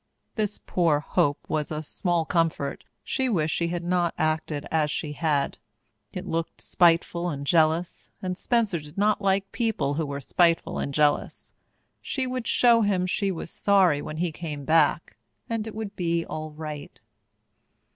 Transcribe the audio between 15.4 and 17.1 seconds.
and it would be all right.